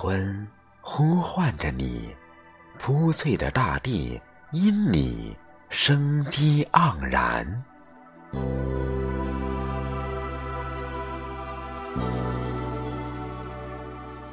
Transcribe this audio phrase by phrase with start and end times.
[0.00, 0.46] 春
[0.80, 2.08] 呼唤着你，
[2.78, 4.22] 铺翠的大地
[4.52, 5.36] 因你
[5.70, 7.64] 生机盎然。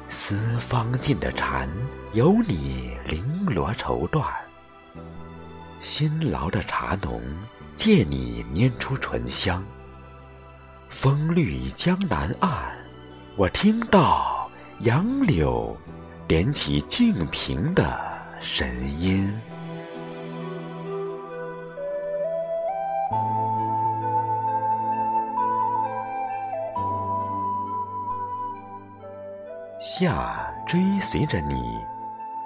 [0.08, 1.68] 四方尽的蝉，
[2.12, 4.22] 有你绫罗绸缎；
[5.80, 7.20] 辛劳的茶农，
[7.74, 9.64] 借你拈出醇香。
[10.88, 12.72] 风绿江南岸，
[13.34, 14.35] 我听到
[14.80, 15.74] 杨柳
[16.28, 17.98] 点起净瓶的
[18.40, 18.68] 神
[19.00, 19.32] 音。
[29.80, 31.54] 夏追随着你，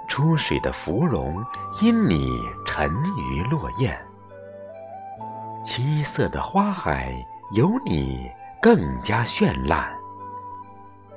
[0.07, 1.43] 出水的芙蓉
[1.81, 3.99] 因你沉鱼落雁。
[5.61, 7.13] 七色的花海
[7.51, 10.00] 有你更加绚烂。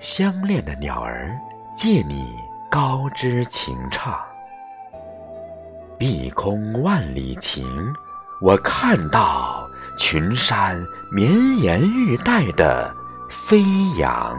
[0.05, 1.34] 相恋的鸟儿
[1.74, 2.36] 借你
[2.70, 4.20] 高枝情唱。
[5.96, 7.66] 碧空万里晴，
[8.42, 10.78] 我看到群山
[11.11, 12.94] 绵延欲带的
[13.30, 13.62] 飞
[13.98, 14.36] 扬。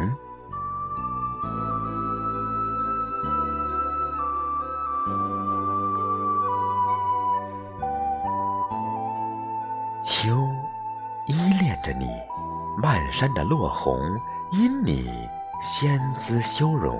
[10.03, 10.29] 秋，
[11.25, 12.05] 依恋着你，
[12.79, 13.99] 漫山的落红
[14.51, 15.09] 因你
[15.61, 16.99] 仙姿修容；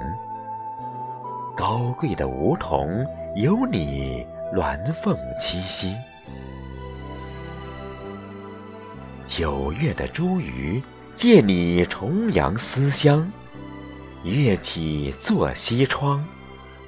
[1.56, 5.94] 高贵的梧桐有你鸾凤栖息；
[9.26, 10.82] 九月的茱萸
[11.14, 13.26] 借你重阳思乡；
[14.24, 16.26] 月起坐西窗，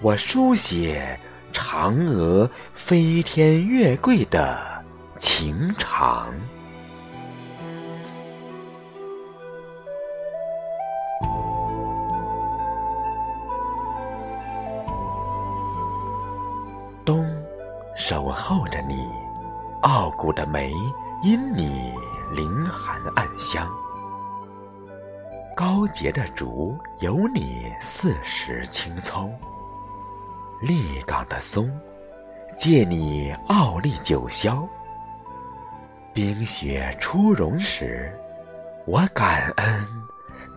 [0.02, 1.20] 我书写
[1.54, 4.78] 嫦娥飞天月桂的。
[5.18, 6.32] 情长，
[17.08, 17.26] 冬
[17.96, 19.10] 守候着你，
[19.84, 20.74] 傲骨的梅
[21.24, 21.94] 因你
[22.34, 23.66] 凌寒暗香；
[25.56, 29.30] 高洁的竹有你四时青葱；
[30.62, 31.72] 立岗的松
[32.58, 34.68] 借你傲立九霄。
[36.12, 38.14] 冰雪初融时，
[38.86, 39.88] 我感恩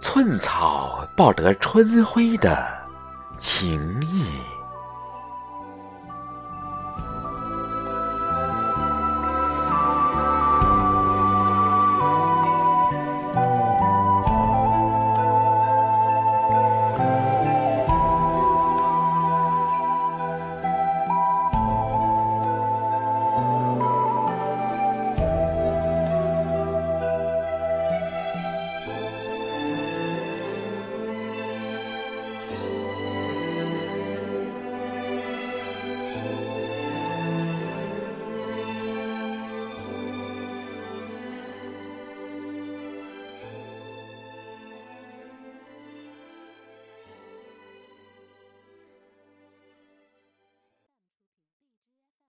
[0.03, 2.69] 寸草报得春晖的
[3.39, 4.27] 情意。